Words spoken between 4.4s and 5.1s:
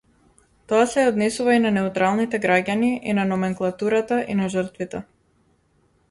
на жртвите.